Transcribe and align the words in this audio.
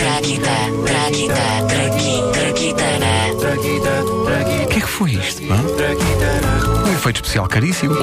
Traquita, 0.00 0.50
traquita, 0.86 1.34
traqui, 1.68 2.22
traquitana. 2.32 3.10
O 4.64 4.66
que 4.68 4.78
é 4.78 4.80
que 4.80 4.88
foi 4.88 5.10
isto? 5.12 5.42
hã? 5.52 6.86
Um 6.88 6.92
efeito 6.94 7.16
especial 7.16 7.46
caríssimo. 7.46 7.94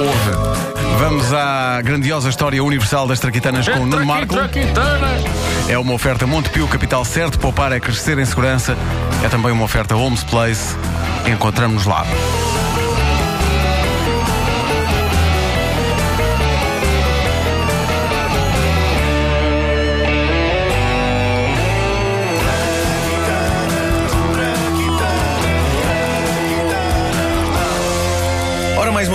Vamos 0.98 1.32
à 1.32 1.80
grandiosa 1.82 2.28
história 2.28 2.62
universal 2.62 3.08
das 3.08 3.18
traquitanas 3.18 3.68
com 3.68 3.80
o 3.80 3.86
Nuno 3.86 4.06
Marco. 4.06 4.34
É 5.68 5.78
uma 5.78 5.92
oferta 5.92 6.26
Montepio 6.26 6.68
Capital 6.68 7.04
Certo. 7.04 7.38
Poupar 7.38 7.72
é 7.72 7.80
crescer 7.80 8.18
em 8.18 8.24
segurança. 8.24 8.76
É 9.24 9.28
também 9.28 9.50
uma 9.50 9.64
oferta 9.64 9.96
Homes 9.96 10.22
Place. 10.22 10.76
Encontramos-nos 11.26 11.86
lá. 11.86 12.06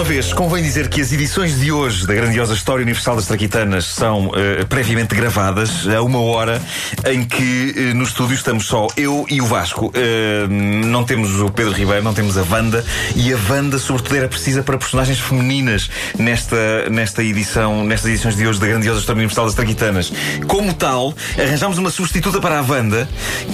Uma 0.03 0.09
vez, 0.09 0.33
convém 0.33 0.61
dizer 0.61 0.89
que 0.89 0.99
as 0.99 1.13
edições 1.13 1.57
de 1.61 1.71
hoje 1.71 2.05
da 2.05 2.13
grandiosa 2.13 2.53
História 2.53 2.83
Universal 2.83 3.15
das 3.15 3.25
Traquitanas 3.25 3.85
são 3.85 4.31
eh, 4.35 4.65
previamente 4.65 5.15
gravadas 5.15 5.87
a 5.87 6.01
uma 6.01 6.19
hora 6.19 6.61
em 7.09 7.23
que 7.23 7.73
eh, 7.73 7.93
no 7.93 8.03
estúdio 8.03 8.35
estamos 8.35 8.65
só 8.65 8.87
eu 8.97 9.25
e 9.29 9.39
o 9.39 9.45
Vasco. 9.45 9.93
Eh, 9.95 10.45
não 10.49 11.05
temos 11.05 11.39
o 11.39 11.49
Pedro 11.49 11.71
Ribeiro, 11.71 12.03
não 12.03 12.13
temos 12.13 12.37
a 12.37 12.43
Wanda 12.43 12.83
e 13.15 13.31
a 13.31 13.37
Wanda, 13.49 13.79
sobretudo, 13.79 14.17
era 14.17 14.27
precisa 14.27 14.61
para 14.61 14.77
personagens 14.77 15.21
femininas 15.21 15.89
nesta, 16.19 16.89
nesta 16.89 17.23
edição, 17.23 17.85
nestas 17.85 18.11
edições 18.11 18.35
de 18.35 18.45
hoje 18.45 18.59
da 18.59 18.67
grandiosa 18.67 18.99
História 18.99 19.19
Universal 19.19 19.45
das 19.45 19.55
Traquitanas. 19.55 20.11
Como 20.47 20.73
tal, 20.73 21.13
arranjámos 21.39 21.77
uma 21.77 21.89
substituta 21.89 22.41
para 22.41 22.59
a 22.59 22.61
Wanda, 22.61 23.07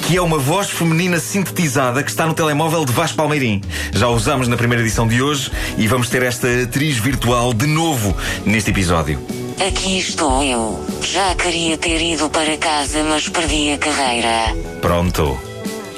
que 0.07 0.17
é 0.17 0.21
uma 0.21 0.39
voz 0.39 0.67
feminina 0.67 1.19
sintetizada 1.19 2.01
que 2.01 2.09
está 2.09 2.25
no 2.25 2.33
telemóvel 2.33 2.85
de 2.85 2.91
Vasco 2.91 3.17
Palmeirim. 3.17 3.61
Já 3.93 4.07
usámos 4.07 4.47
na 4.47 4.57
primeira 4.57 4.81
edição 4.81 5.07
de 5.07 5.21
hoje 5.21 5.51
e 5.77 5.87
vamos 5.87 6.09
ter 6.09 6.23
esta 6.23 6.38
atriz 6.47 6.97
virtual 6.97 7.53
de 7.53 7.67
novo 7.67 8.15
neste 8.45 8.71
episódio. 8.71 9.19
Aqui 9.65 9.99
estou 9.99 10.41
eu. 10.43 10.85
Já 11.01 11.35
queria 11.35 11.77
ter 11.77 12.01
ido 12.01 12.29
para 12.29 12.57
casa, 12.57 13.03
mas 13.03 13.27
perdi 13.27 13.73
a 13.73 13.77
carreira. 13.77 14.55
Pronto. 14.81 15.37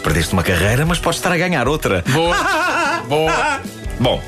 Perdeste 0.03 0.33
uma 0.33 0.43
carreira, 0.43 0.85
mas 0.85 0.97
podes 0.97 1.19
estar 1.19 1.31
a 1.31 1.37
ganhar 1.37 1.67
outra. 1.67 2.03
Boa. 2.07 2.35
Boa. 3.07 3.61
Bom, 3.99 4.21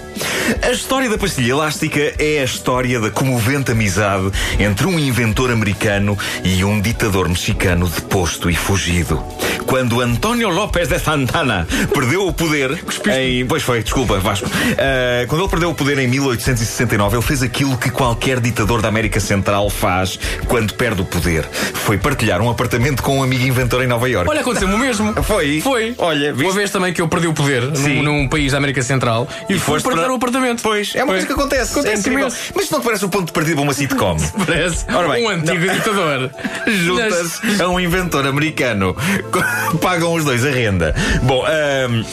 a 0.62 0.72
história 0.72 1.10
da 1.10 1.18
pastilha 1.18 1.52
elástica 1.52 2.14
é 2.20 2.40
a 2.40 2.44
história 2.44 3.00
da 3.00 3.10
comovente 3.10 3.72
amizade 3.72 4.32
entre 4.60 4.86
um 4.88 5.00
inventor 5.00 5.52
americano 5.52 6.18
e 6.44 6.64
um 6.64 6.80
ditador 6.80 7.28
mexicano 7.30 7.88
deposto 7.88 8.50
e 8.50 8.56
fugido. 8.56 9.24
Quando 9.66 10.02
António 10.02 10.50
López 10.50 10.88
de 10.88 11.00
Santana 11.00 11.68
perdeu 11.94 12.28
o 12.28 12.34
poder 12.34 12.78
em... 13.08 13.46
Pois 13.46 13.64
foi, 13.64 13.82
desculpa, 13.82 14.20
Vasco. 14.20 14.50
Ah, 14.78 15.26
quando 15.28 15.42
ele 15.42 15.50
perdeu 15.50 15.70
o 15.70 15.76
poder 15.76 15.98
em 16.00 16.08
1869, 16.08 17.16
ele 17.16 17.24
fez 17.24 17.42
aquilo 17.42 17.78
que 17.78 17.90
qualquer 17.90 18.40
ditador 18.40 18.82
da 18.82 18.90
América 18.90 19.20
Central 19.20 19.70
faz 19.70 20.20
quando 20.48 20.74
perde 20.74 21.02
o 21.02 21.06
poder. 21.06 21.44
Foi 21.46 21.98
partilhar 21.98 22.42
um 22.42 22.50
apartamento 22.50 23.02
com 23.02 23.20
um 23.20 23.24
amigo 23.24 23.46
inventor 23.46 23.84
em 23.84 23.88
Nova 23.88 24.10
Iorque. 24.10 24.30
Olha, 24.30 24.42
aconteceu-me 24.42 24.76
o 24.76 24.78
mesmo. 24.78 25.24
Foi? 25.24 25.62
Foi. 25.62 25.96
Olha, 25.98 26.34
viste? 26.34 26.46
Uma 26.46 26.54
vez 26.54 26.72
também 26.72 26.94
que 26.94 27.02
eu 27.02 27.08
perdi 27.08 27.28
o 27.28 27.34
poder 27.34 27.64
num, 27.64 28.04
num 28.04 28.28
país 28.28 28.52
da 28.52 28.58
América 28.58 28.82
Central 28.82 29.28
e, 29.50 29.54
fui 29.54 29.60
foste 29.60 29.86
partilhar 29.86 30.03
o 30.12 30.16
apartamento. 30.16 30.62
Pois, 30.62 30.96
é 30.96 31.04
uma 31.04 31.14
coisa 31.14 31.28
que 31.28 31.34
acontece. 31.34 31.72
Acontece 31.72 31.96
é 31.96 32.00
incrível. 32.00 32.20
imenso. 32.28 32.38
Mas 32.56 32.64
isto 32.64 32.72
não 32.74 32.80
te 32.82 32.84
parece 32.86 33.06
o 33.06 33.10
ponto 33.10 33.26
de 33.28 33.32
partida 33.34 33.56
para 33.56 33.64
uma 33.64 33.74
sitcom? 33.74 34.18
Parece 34.46 34.86
Ora 34.94 35.08
bem, 35.10 35.26
um 35.26 35.30
antigo 35.30 35.60
ditador. 35.74 36.32
Juntas 36.68 37.42
a 37.62 37.68
um 37.70 37.80
inventor 37.80 38.26
americano. 38.28 38.96
Pagam 39.82 40.14
os 40.14 40.24
dois 40.26 40.46
a 40.46 40.50
renda. 40.50 40.94
Bom, 41.24 41.44
ahm, 41.46 42.04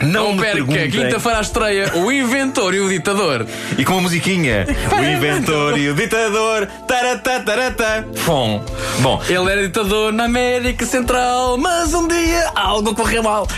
não 0.00 0.26
Não 0.26 0.32
me 0.34 0.40
perca, 0.40 0.56
perguntem- 0.64 0.90
quinta-feira 0.90 1.38
à 1.38 1.40
estreia, 1.40 1.92
o 1.96 2.12
inventor 2.12 2.72
e 2.72 2.80
o 2.80 2.88
ditador. 2.88 3.44
E 3.76 3.84
com 3.84 3.98
a 3.98 4.00
musiquinha. 4.00 4.64
O 4.96 5.02
inventor 5.04 5.76
e 5.76 5.88
o 5.90 5.94
ditador. 5.94 6.66
Taratá, 6.86 7.40
taratá. 7.40 8.04
Fom. 8.14 8.64
Bom, 9.00 9.20
Ele 9.28 9.50
era 9.50 9.62
ditador 9.66 10.12
na 10.12 10.24
América 10.26 10.86
Central, 10.86 11.56
mas 11.58 11.92
um 11.94 12.06
dia 12.06 12.50
algo 12.54 12.94
correu 12.94 13.22
mal. 13.24 13.48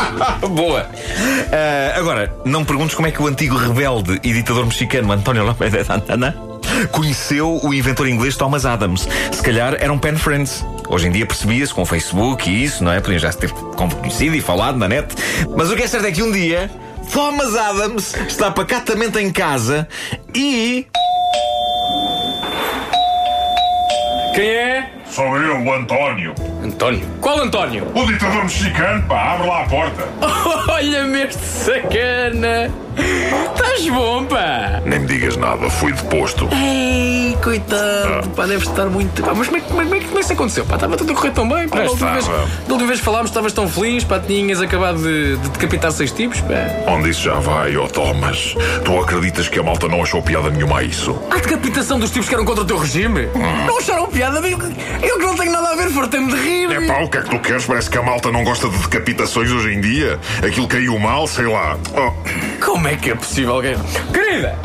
boa. 0.50 0.88
Ah, 1.52 1.98
agora, 1.98 2.32
não 2.44 2.60
me 2.60 2.66
perguntes 2.66 2.94
como 2.94 3.08
é 3.08 3.10
que 3.10 3.22
o 3.22 3.26
antigo 3.26 3.56
rebelde 3.56 4.20
e 4.22 4.32
ditador 4.32 4.64
mexicano 4.66 5.12
António 5.12 5.44
López 5.44 5.72
de 5.72 5.84
Santana 5.84 6.36
conheceu 6.90 7.60
o 7.62 7.74
inventor 7.74 8.08
inglês 8.08 8.36
Thomas 8.36 8.64
Adams. 8.64 9.08
Se 9.30 9.42
calhar 9.42 9.76
eram 9.80 9.98
pen 9.98 10.16
friends. 10.16 10.64
Hoje 10.88 11.08
em 11.08 11.10
dia 11.10 11.26
percebia-se 11.26 11.72
com 11.72 11.82
o 11.82 11.86
Facebook 11.86 12.48
e 12.50 12.64
isso, 12.64 12.82
não 12.84 12.92
é? 12.92 13.00
Podiam 13.00 13.18
já 13.18 13.32
se 13.32 13.38
ter 13.38 13.50
conhecido 13.50 14.36
e 14.36 14.40
falado 14.40 14.78
na 14.78 14.88
net. 14.88 15.14
Mas 15.56 15.70
o 15.70 15.76
que 15.76 15.82
é 15.82 15.86
certo 15.86 16.06
é 16.06 16.12
que 16.12 16.22
um 16.22 16.30
dia 16.30 16.70
Thomas 17.12 17.54
Adams 17.56 18.14
está 18.26 18.50
pacatamente 18.50 19.18
em 19.18 19.30
casa 19.30 19.88
e. 20.34 20.86
Quem 24.34 24.48
é? 24.48 24.90
Sou 25.10 25.36
eu, 25.36 25.62
o 25.62 25.74
António. 25.74 26.34
António. 26.62 27.06
Qual 27.20 27.40
António? 27.40 27.86
O 27.94 28.06
ditador 28.06 28.42
mexicano, 28.44 29.02
pá, 29.08 29.34
abre 29.34 29.48
lá 29.48 29.62
a 29.62 29.66
porta. 29.66 30.08
Olha-me 30.72 31.22
este 31.22 31.42
sacana. 31.44 32.70
Estás 32.96 33.88
bom, 33.88 34.24
pá. 34.26 34.82
Nem 34.84 35.00
me 35.00 35.06
digas 35.06 35.36
nada, 35.36 35.68
fui 35.70 35.92
deposto. 35.92 36.46
Ei, 36.52 37.36
coitado, 37.42 38.28
pá, 38.36 38.44
deve 38.46 38.64
estar 38.64 38.86
muito. 38.86 39.22
Pá, 39.22 39.32
mas 39.34 39.46
como 39.48 39.56
é, 39.58 39.60
que- 39.60 39.68
como, 39.68 39.80
é, 39.82 39.84
como 39.84 39.94
é 39.96 40.00
que 40.00 40.18
isso 40.20 40.32
aconteceu? 40.34 40.64
Pá, 40.66 40.74
estava 40.74 40.96
tudo 40.96 41.12
a 41.12 41.14
correr 41.14 41.30
tão 41.30 41.48
bem. 41.48 41.68
Pá, 41.68 41.80
da, 41.80 41.90
última 41.90 42.12
vez, 42.12 42.24
estava. 42.24 42.46
da 42.46 42.72
última 42.72 42.86
vez 42.88 42.98
que 43.00 43.04
falámos, 43.04 43.30
estavas 43.30 43.52
tão 43.52 43.66
feliz, 43.68 44.04
pá, 44.04 44.18
tinhas 44.20 44.60
acabado 44.60 44.98
de, 44.98 45.36
de 45.38 45.48
decapitar 45.50 45.90
seis 45.90 46.12
tipos, 46.12 46.40
pá. 46.42 46.90
Onde 46.92 47.10
isso 47.10 47.22
já 47.22 47.34
vai, 47.34 47.76
ó 47.76 47.86
Thomas? 47.88 48.54
Tu 48.84 48.98
acreditas 49.00 49.48
que 49.48 49.58
a 49.58 49.62
malta 49.62 49.88
não 49.88 50.02
achou 50.02 50.22
piada 50.22 50.50
nenhuma 50.50 50.80
a 50.80 50.82
isso? 50.82 51.18
A 51.30 51.36
decapitação 51.36 51.98
dos 51.98 52.10
tipos 52.10 52.28
que 52.28 52.34
eram 52.34 52.44
contra 52.44 52.62
o 52.62 52.66
teu 52.66 52.76
regime? 52.78 53.28
Não 53.66 53.78
acharam 53.78 54.06
piada? 54.08 54.38
Eu, 54.46 54.58
eu 55.02 55.18
que 55.18 55.24
não 55.24 55.34
tenho 55.34 55.50
nada 55.52 55.70
a 55.70 55.76
ver, 55.76 55.88
fartei-me 55.90 56.30
de 56.30 56.36
rir. 56.38 56.51
É 56.52 56.86
pá, 56.86 57.00
o 57.02 57.08
que 57.08 57.18
é 57.18 57.22
que 57.22 57.30
tu 57.30 57.38
queres? 57.40 57.64
Parece 57.66 57.90
que 57.90 57.98
a 57.98 58.02
malta 58.02 58.30
não 58.30 58.44
gosta 58.44 58.68
de 58.68 58.76
decapitações 58.78 59.50
hoje 59.50 59.74
em 59.74 59.80
dia. 59.80 60.18
Aquilo 60.46 60.68
caiu 60.68 60.98
mal, 60.98 61.26
sei 61.26 61.46
lá. 61.46 61.76
Oh, 61.94 62.64
Como 62.64 62.86
é 62.88 62.96
que 62.96 63.10
é 63.10 63.14
possível 63.14 63.54
alguém. 63.54 63.76
Querida! 64.12 64.56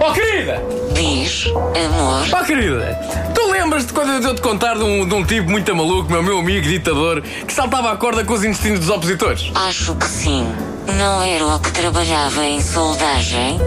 Oh, 0.00 0.12
querida! 0.12 0.62
Diz, 0.94 1.46
amor, 1.46 2.26
Oh, 2.40 2.44
querida! 2.44 2.98
Tu 3.34 3.50
lembras-te 3.50 3.92
quando 3.92 4.24
eu 4.24 4.34
te 4.34 4.40
contar 4.40 4.74
de 4.74 4.82
um, 4.84 5.06
de 5.06 5.14
um 5.14 5.24
tipo 5.24 5.50
muito 5.50 5.74
maluco, 5.74 6.10
meu, 6.10 6.22
meu 6.22 6.38
amigo 6.38 6.66
ditador, 6.66 7.20
que 7.22 7.52
saltava 7.52 7.92
à 7.92 7.96
corda 7.96 8.24
com 8.24 8.32
os 8.34 8.44
intestinos 8.44 8.80
dos 8.80 8.88
opositores? 8.90 9.50
acho 9.54 9.94
que 9.96 10.06
sim. 10.06 10.46
Não 10.98 11.22
era 11.22 11.46
o 11.46 11.58
que 11.60 11.70
trabalhava 11.72 12.44
em 12.44 12.60
soldagem? 12.60 13.58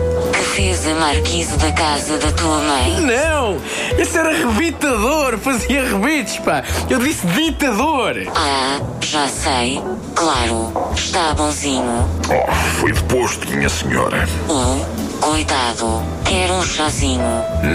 Que 0.57 0.63
fez 0.63 0.87
a 0.87 0.95
marquise 0.95 1.55
da 1.57 1.71
casa 1.71 2.17
da 2.17 2.31
tua 2.31 2.57
mãe? 2.57 2.99
Não! 3.01 3.61
Esse 3.95 4.17
era 4.17 4.31
rebitador, 4.31 5.37
fazia 5.37 5.83
rebites, 5.83 6.39
pá! 6.39 6.63
Eu 6.89 6.97
disse 6.97 7.27
ditador! 7.27 8.15
Ah, 8.35 8.81
já 8.99 9.27
sei. 9.27 9.79
Claro, 10.15 10.73
está 10.95 11.35
bonzinho. 11.35 12.09
oh, 12.31 12.51
fui 12.79 12.91
deposto, 12.91 13.47
minha 13.51 13.69
senhora. 13.69 14.27
Oh, 14.49 15.23
coitado. 15.23 16.01
Quer 16.25 16.49
um 16.49 16.63
chazinho? 16.63 17.21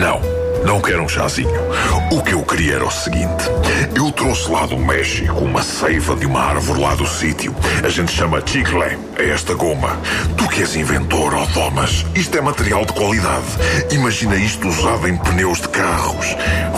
Não, 0.00 0.20
não 0.64 0.80
quero 0.80 1.02
um 1.02 1.08
chazinho. 1.08 1.50
O 2.10 2.22
que 2.22 2.32
eu 2.32 2.42
queria 2.42 2.74
era 2.74 2.86
o 2.86 2.90
seguinte: 2.90 3.44
eu 3.94 4.10
trouxe 4.12 4.50
lá 4.50 4.66
do 4.66 4.76
México 4.76 5.40
uma 5.40 5.62
seiva 5.62 6.14
de 6.14 6.26
uma 6.26 6.40
árvore 6.40 6.80
lá 6.80 6.94
do 6.94 7.06
sítio. 7.06 7.54
A 7.84 7.88
gente 7.88 8.12
chama 8.12 8.42
chicle 8.44 8.82
a 8.82 9.22
esta 9.22 9.54
goma. 9.54 9.98
Tu 10.36 10.48
que 10.48 10.60
és 10.60 10.76
inventor, 10.76 11.34
ó 11.34 11.46
Thomas, 11.46 12.04
isto 12.14 12.36
é 12.36 12.40
material 12.40 12.84
de 12.84 12.92
qualidade. 12.92 13.46
Imagina 13.90 14.36
isto 14.36 14.68
usado 14.68 15.08
em 15.08 15.16
pneus 15.16 15.60
de 15.60 15.68
carros. 15.68 16.26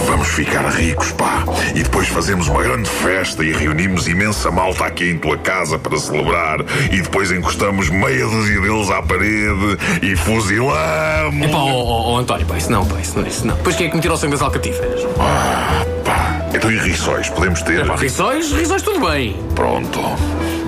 Vamos 0.06 0.28
ficar 0.28 0.66
ricos, 0.70 1.12
pá. 1.12 1.44
E 1.74 1.82
depois 1.82 2.08
fazemos 2.08 2.48
uma 2.48 2.62
grande 2.62 2.88
festa 2.88 3.44
e 3.44 3.52
reunimos 3.52 4.06
imensa 4.06 4.50
malta 4.50 4.84
aqui 4.86 5.10
em 5.10 5.18
tua 5.18 5.36
casa 5.38 5.78
para 5.78 5.98
celebrar. 5.98 6.60
E 6.90 7.00
depois 7.02 7.30
encostamos 7.30 7.88
meia 7.90 8.26
dúzia 8.26 8.60
deles 8.60 8.90
à 8.90 9.02
parede 9.02 9.78
e 10.02 10.16
fuzilamos. 10.16 11.50
Pá, 11.50 11.58
oh, 11.58 12.12
oh, 12.12 12.16
António, 12.18 12.46
pá, 12.46 12.56
isso 12.56 12.70
não, 12.70 12.86
pá, 12.86 13.00
isso 13.00 13.18
não, 13.18 13.26
isso 13.26 13.46
não. 13.46 13.56
Depois 13.74 13.76
quem 13.76 13.86
é 13.86 13.90
que 13.90 13.96
me 13.96 14.02
tirou 14.02 14.16
o 14.16 14.20
sangue 14.20 14.32
das 14.32 14.42
alcatifas? 14.42 15.00
Ah, 15.18 15.84
pá. 16.04 16.46
Então 16.54 16.70
e 16.70 16.78
rissóis? 16.78 17.28
Podemos 17.30 17.60
ter? 17.62 17.84
Pá, 17.84 17.96
risóis, 17.96 18.52
risóis 18.52 18.82
tudo 18.82 19.00
bem. 19.08 19.36
Pronto. 19.54 20.00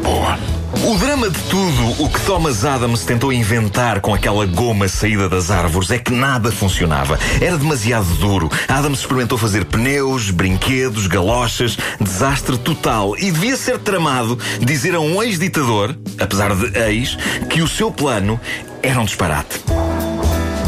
Boa. 0.03 0.37
O 0.85 0.99
drama 0.99 1.31
de 1.31 1.39
tudo, 1.43 2.03
o 2.03 2.09
que 2.11 2.21
Thomas 2.23 2.65
Adams 2.65 3.05
tentou 3.05 3.33
inventar 3.33 4.01
com 4.01 4.13
aquela 4.13 4.45
goma 4.45 4.89
saída 4.89 5.29
das 5.29 5.53
árvores 5.53 5.91
é 5.93 5.99
que 5.99 6.13
nada 6.13 6.51
funcionava. 6.51 7.17
Era 7.41 7.57
demasiado 7.57 8.07
duro. 8.17 8.51
Adams 8.67 8.99
experimentou 8.99 9.39
fazer 9.39 9.65
pneus, 9.67 10.31
brinquedos, 10.31 11.07
galochas, 11.07 11.79
desastre 12.01 12.59
total. 12.59 13.17
E 13.19 13.31
devia 13.31 13.57
ser 13.57 13.79
tramado 13.79 14.37
dizer 14.61 14.97
a 14.97 15.01
um 15.01 15.23
ex-ditador, 15.23 15.95
apesar 16.19 16.55
de 16.57 16.77
ex, 16.77 17.17
que 17.49 17.63
o 17.63 17.69
seu 17.69 17.93
plano 17.93 18.41
era 18.83 18.99
um 19.01 19.05
disparate. 19.05 19.61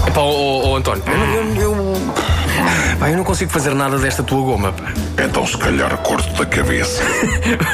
Epá, 0.07 0.21
oh, 0.23 0.63
oh, 0.63 0.69
oh, 0.71 0.77
António, 0.77 1.03
eu, 1.07 1.55
eu, 1.55 1.77
eu, 1.77 2.28
Pá, 2.99 3.11
eu 3.11 3.17
não 3.17 3.25
consigo 3.25 3.51
fazer 3.51 3.75
nada 3.75 3.99
desta 3.99 4.23
tua 4.23 4.43
goma, 4.43 4.73
pá. 4.73 4.93
Então 5.25 5.47
se 5.47 5.57
calhar 5.57 5.97
corto 5.99 6.33
da 6.35 6.47
cabeça. 6.47 7.03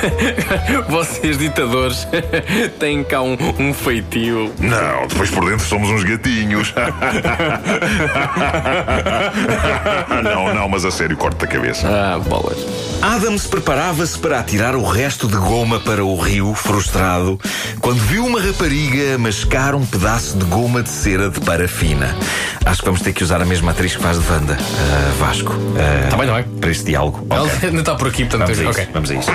Vocês, 0.89 1.39
ditadores, 1.39 2.07
têm 2.79 3.03
cá 3.05 3.23
um, 3.23 3.37
um 3.59 3.73
feitio. 3.73 4.53
Não, 4.59 5.07
depois 5.07 5.31
por 5.31 5.49
dentro 5.49 5.65
somos 5.65 5.89
uns 5.91 6.05
gatinhos. 6.05 6.75
não, 10.23 10.55
não, 10.55 10.69
mas 10.69 10.85
a 10.85 10.91
sério, 10.91 11.17
corto 11.17 11.39
da 11.39 11.47
cabeça. 11.47 11.87
Ah, 11.89 12.19
bolas. 12.19 12.59
Adams 13.03 13.47
preparava-se 13.47 14.19
para 14.19 14.41
atirar 14.41 14.75
o 14.75 14.83
resto 14.83 15.29
de 15.29 15.37
goma 15.37 15.79
para 15.81 16.05
o 16.05 16.17
rio, 16.17 16.55
frustrado, 16.55 17.39
quando 17.81 18.01
viu 18.01 18.25
uma 18.25 18.41
rapariga 18.41 19.19
mascar 19.19 19.75
um 19.75 19.85
pedaço 19.85 20.39
de 20.39 20.45
goma 20.47 20.83
de 20.83 20.89
cera 20.89 21.29
de 21.29 21.41
parafina. 21.41 22.17
Acho 22.65 22.81
que 22.81 22.87
vamos 22.87 23.03
ter 23.03 23.13
que 23.13 23.23
usar 23.23 23.43
a 23.43 23.45
mesma 23.45 23.73
atriz 23.73 23.95
que 23.95 24.03
faz 24.03 24.19
de 24.19 24.25
Wanda, 24.31 24.57
ah, 24.79 25.12
Vasco. 25.19 25.53
ah, 25.79 26.09
Tá 26.11 26.17
bem, 26.17 26.26
tá 26.26 26.35
bem. 26.35 26.44
Para 26.61 26.71
este 26.71 26.85
diálogo. 26.85 27.26
Ela 27.31 27.44
Ok. 27.44 27.69
ainda 27.69 27.81
está 27.81 27.94
por 27.94 28.09
aqui, 28.09 28.25
portanto. 28.25 28.49
Vamos 28.55 28.59
a 28.59 28.71
isso. 28.71 28.81
ok. 28.81 28.88
Vamos 28.93 29.11
a 29.11 29.15
isso. 29.15 29.31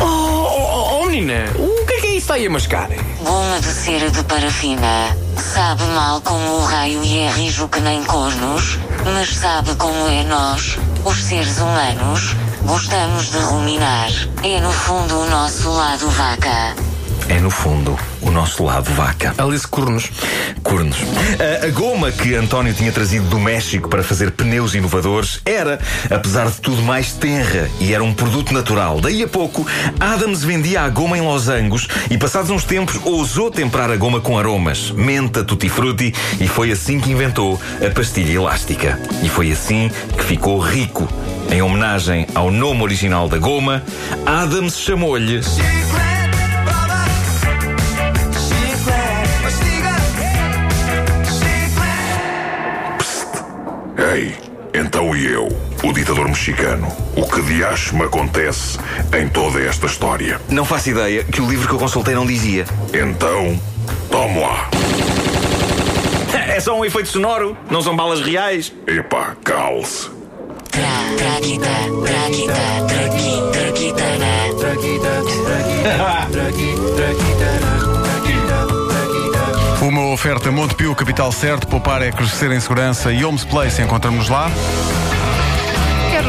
Oh, 0.00 0.04
oh, 0.04 1.00
oh, 1.02 1.06
menina, 1.06 1.44
o 1.56 1.86
que 1.86 1.94
é 1.94 2.00
que 2.00 2.06
é 2.06 2.14
isso 2.16 2.32
aí 2.32 2.46
a 2.46 2.50
mascar? 2.50 2.88
Goma 3.22 3.60
de 3.60 3.66
cera 3.66 4.10
de 4.10 4.22
parafina. 4.24 5.16
Sabe 5.36 5.82
mal 5.94 6.20
como 6.22 6.56
o 6.56 6.64
raio 6.64 7.02
e 7.04 7.18
é 7.18 7.30
rijo 7.30 7.68
que 7.68 7.80
nem 7.80 8.02
cornos, 8.04 8.78
mas 9.04 9.34
sabe 9.36 9.74
como 9.76 10.08
é 10.08 10.22
nós, 10.24 10.78
os 11.04 11.22
seres 11.22 11.58
humanos. 11.58 12.34
Gostamos 12.64 13.30
de 13.32 13.38
ruminar. 13.38 14.08
É 14.44 14.60
no 14.60 14.72
fundo 14.72 15.18
o 15.20 15.30
nosso 15.30 15.68
lado 15.70 16.08
vaca. 16.10 16.74
É, 17.32 17.40
no 17.40 17.48
fundo, 17.48 17.98
o 18.20 18.30
nosso 18.30 18.62
lado 18.62 18.92
vaca. 18.92 19.34
Alice 19.38 19.66
Cornos. 19.66 20.10
Cornos. 20.62 20.98
A, 21.62 21.64
a 21.66 21.70
goma 21.70 22.12
que 22.12 22.34
António 22.34 22.74
tinha 22.74 22.92
trazido 22.92 23.26
do 23.28 23.40
México 23.40 23.88
para 23.88 24.02
fazer 24.02 24.32
pneus 24.32 24.74
inovadores 24.74 25.40
era, 25.42 25.80
apesar 26.10 26.50
de 26.50 26.60
tudo, 26.60 26.82
mais 26.82 27.14
tenra 27.14 27.70
e 27.80 27.94
era 27.94 28.04
um 28.04 28.12
produto 28.12 28.52
natural. 28.52 29.00
Daí 29.00 29.22
a 29.22 29.28
pouco, 29.28 29.66
Adams 29.98 30.44
vendia 30.44 30.82
a 30.82 30.90
goma 30.90 31.16
em 31.16 31.22
losangos 31.22 31.88
e, 32.10 32.18
passados 32.18 32.50
uns 32.50 32.64
tempos, 32.64 33.00
ousou 33.02 33.50
temperar 33.50 33.90
a 33.90 33.96
goma 33.96 34.20
com 34.20 34.38
aromas, 34.38 34.90
menta, 34.90 35.42
tutti-frutti 35.42 36.12
e 36.38 36.46
foi 36.46 36.70
assim 36.70 37.00
que 37.00 37.10
inventou 37.10 37.58
a 37.80 37.88
pastilha 37.88 38.32
elástica. 38.32 39.00
E 39.22 39.28
foi 39.30 39.50
assim 39.50 39.90
que 40.18 40.24
ficou 40.24 40.58
rico. 40.58 41.08
Em 41.50 41.62
homenagem 41.62 42.26
ao 42.34 42.50
nome 42.50 42.82
original 42.82 43.26
da 43.26 43.38
goma, 43.38 43.82
Adams 44.26 44.78
chamou-lhe 44.78 45.40
Ei, 54.14 54.36
então 54.74 55.16
e 55.16 55.24
eu, 55.24 55.48
o 55.82 55.90
ditador 55.90 56.28
mexicano, 56.28 56.86
o 57.16 57.26
que 57.26 57.40
de 57.40 57.64
acho 57.64 57.96
me 57.96 58.02
acontece 58.02 58.78
em 59.18 59.26
toda 59.26 59.58
esta 59.62 59.86
história? 59.86 60.38
Não 60.50 60.66
faço 60.66 60.90
ideia 60.90 61.24
que 61.24 61.40
o 61.40 61.48
livro 61.48 61.66
que 61.66 61.72
eu 61.72 61.78
consultei 61.78 62.14
não 62.14 62.26
dizia. 62.26 62.66
Então, 62.92 63.58
tome 64.10 64.38
lá. 64.38 64.68
É 66.46 66.60
só 66.60 66.78
um 66.78 66.84
efeito 66.84 67.08
sonoro, 67.08 67.56
não 67.70 67.80
são 67.80 67.96
balas 67.96 68.20
reais. 68.20 68.70
Epá, 68.86 69.34
calce. 69.42 70.10
Tra, 70.70 70.82
traquita, 71.16 71.70
traquita, 72.04 72.52
traqui, 76.32 76.74
traquitana. 76.96 77.61
Uma 79.82 80.06
oferta 80.12 80.48
Montepio, 80.52 80.94
capital 80.94 81.32
certo, 81.32 81.66
poupar 81.66 82.02
é 82.02 82.12
crescer 82.12 82.52
em 82.52 82.60
segurança 82.60 83.12
e 83.12 83.24
Homes 83.24 83.44
Place, 83.44 83.82
encontramos 83.82 84.28
lá. 84.28 84.48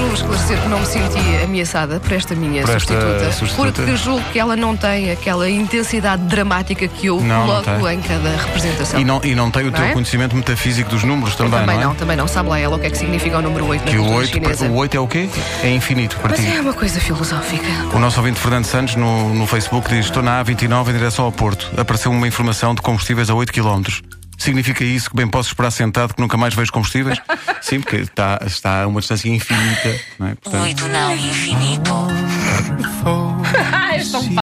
Quero 0.03 0.13
esclarecer 0.15 0.61
que 0.61 0.67
não 0.67 0.79
me 0.79 0.85
senti 0.85 1.43
ameaçada 1.43 1.99
por 1.99 2.11
esta 2.11 2.35
minha 2.35 2.61
Por 2.63 2.75
esta 2.75 2.93
substituta, 2.93 3.31
substituta? 3.31 3.71
porque 3.83 3.95
julgo 3.95 4.21
que 4.31 4.37
ela 4.39 4.55
não 4.55 4.75
tem 4.75 5.09
aquela 5.11 5.49
intensidade 5.49 6.23
dramática 6.23 6.87
que 6.87 7.07
eu 7.07 7.21
Não, 7.21 7.47
não 7.47 7.63
coloco 7.63 7.87
tem. 7.87 7.97
em 7.97 8.01
cada 8.01 8.29
representação. 8.35 8.99
E 8.99 9.05
não, 9.05 9.21
e 9.23 9.33
não 9.33 9.49
tem 9.49 9.63
o 9.63 9.65
Não 9.67 9.71
teu 9.73 9.85
é? 9.85 9.93
conhecimento 9.93 10.35
metafísico 10.35 10.89
dos 10.89 11.03
números 11.03 11.35
também, 11.35 11.59
também 11.59 11.75
não 11.77 11.81
é? 11.81 11.85
não, 11.85 11.95
também 11.95 12.17
não. 12.17 12.27
Sabe 12.27 12.49
lá 12.49 12.59
ela 12.59 12.75
o 12.75 12.79
que 12.79 12.87
é 12.87 12.89
que 12.89 12.97
significa 12.97 13.37
o 13.37 13.41
número 13.41 13.65
8 13.65 13.85
na 13.85 13.91
Que 13.91 13.97
o 13.97 14.01
cultura 14.01 14.19
8, 14.19 14.33
chinesa. 14.33 14.65
o 14.67 14.75
8 14.75 14.97
é 14.97 14.99
o 14.99 15.07
quê? 15.07 15.29
É 15.63 15.69
infinito 15.73 16.17
para 16.17 16.31
Mas 16.31 16.39
ti. 16.39 16.47
é 16.53 16.59
uma 16.61 16.73
coisa 16.73 16.99
filosófica. 16.99 17.65
O 17.93 17.99
nosso 17.99 18.19
ouvinte 18.19 18.39
Fernando 18.39 18.65
Santos 18.65 18.95
no, 18.95 19.33
no 19.33 19.47
Facebook 19.47 19.87
diz: 19.89 20.05
Estou 20.05 20.21
na 20.21 20.43
A29 20.43 20.89
em 20.89 20.93
direção 20.93 21.25
ao 21.25 21.31
Porto. 21.31 21.71
Apareceu 21.77 22.11
uma 22.11 22.27
informação 22.27 22.75
de 22.75 22.81
combustíveis 22.81 23.29
a 23.29 23.33
8 23.33 23.51
km. 23.53 23.81
Significa 24.43 24.83
isso 24.83 25.09
que 25.09 25.15
bem 25.15 25.25
posso 25.25 25.47
esperar 25.47 25.71
sentado 25.71 26.13
que 26.13 26.21
nunca 26.21 26.35
mais 26.35 26.53
vejo 26.53 26.69
combustíveis? 26.69 27.17
Sim, 27.63 27.79
porque 27.79 27.95
está, 27.95 28.41
está 28.45 28.83
a 28.83 28.87
uma 28.87 28.99
distância 28.99 29.29
infinita. 29.29 30.01
Não 30.19 30.27
é? 30.27 30.35
Portanto, 30.35 30.63
Oito 30.63 30.85
não 30.89 31.15
infinito. 31.15 31.91
Ah, 33.71 33.95